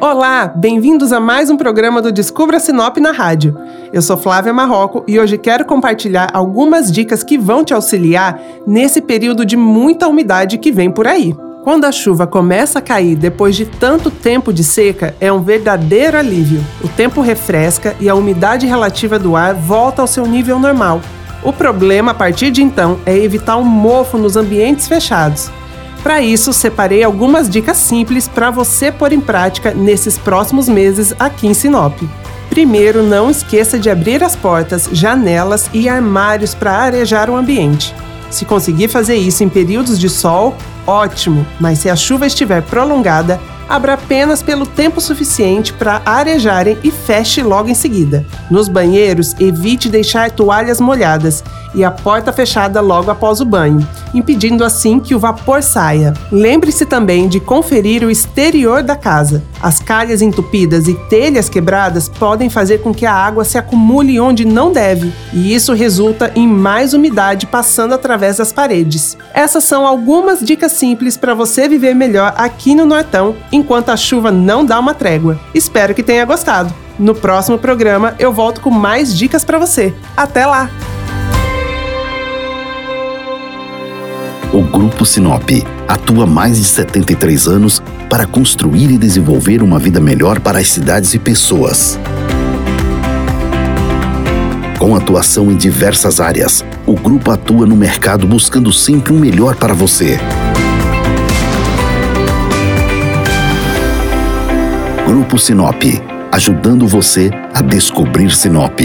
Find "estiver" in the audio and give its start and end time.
42.26-42.62